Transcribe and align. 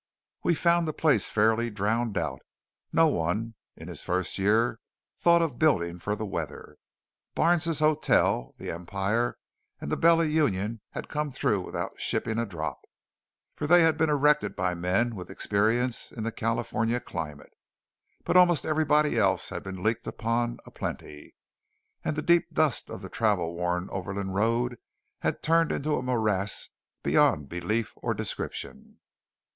We 0.41 0.55
found 0.55 0.87
the 0.87 0.93
place 0.93 1.29
fairly 1.29 1.69
drowned 1.69 2.17
out. 2.17 2.41
No 2.91 3.05
one, 3.07 3.53
in 3.77 3.87
his 3.87 4.03
first 4.03 4.39
year, 4.39 4.79
thought 5.19 5.43
of 5.43 5.59
building 5.59 5.99
for 5.99 6.15
the 6.15 6.25
weather. 6.25 6.77
Barnes's 7.35 7.77
hotel, 7.81 8.55
the 8.57 8.71
Empire 8.71 9.37
and 9.79 9.91
the 9.91 9.95
Bella 9.97 10.25
Union 10.25 10.81
had 10.93 11.07
come 11.07 11.29
through 11.29 11.61
without 11.61 12.01
shipping 12.01 12.39
a 12.39 12.47
drop, 12.47 12.79
for 13.55 13.67
they 13.67 13.83
had 13.83 13.95
been 13.95 14.09
erected 14.09 14.55
by 14.55 14.73
men 14.73 15.13
with 15.15 15.29
experience 15.29 16.11
in 16.11 16.23
the 16.23 16.31
California 16.31 16.99
climate; 16.99 17.53
but 18.23 18.35
almost 18.35 18.65
everybody 18.65 19.19
else 19.19 19.49
had 19.49 19.61
been 19.61 19.83
leaked 19.83 20.07
upon 20.07 20.57
a 20.65 20.71
plenty. 20.71 21.35
And 22.03 22.15
the 22.15 22.23
deep 22.23 22.51
dust 22.51 22.89
of 22.89 23.03
the 23.03 23.09
travel 23.09 23.53
worn 23.53 23.87
overland 23.91 24.33
road 24.33 24.79
had 25.19 25.43
turned 25.43 25.71
into 25.71 25.95
a 25.95 26.01
morass 26.01 26.69
beyond 27.03 27.49
belief 27.49 27.93
or 27.97 28.15
description. 28.15 28.97